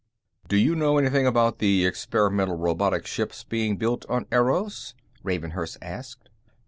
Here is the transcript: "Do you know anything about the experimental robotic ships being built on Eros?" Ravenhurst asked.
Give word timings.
"Do 0.47 0.57
you 0.57 0.75
know 0.75 0.97
anything 0.97 1.27
about 1.27 1.59
the 1.59 1.85
experimental 1.85 2.57
robotic 2.57 3.05
ships 3.05 3.43
being 3.43 3.77
built 3.77 4.03
on 4.09 4.25
Eros?" 4.31 4.95
Ravenhurst 5.21 5.77
asked. 5.79 6.27